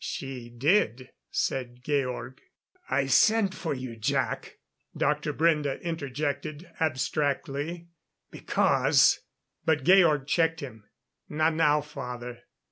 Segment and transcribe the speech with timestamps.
[0.03, 2.41] "She did," said Georg.
[2.89, 4.57] "I sent for you, Jac,"
[4.97, 5.31] Dr.
[5.31, 7.89] Brende interjected abstractedly,
[8.31, 9.19] "because"
[9.63, 10.85] But Georg checked him.
[11.29, 12.39] "Not now, father.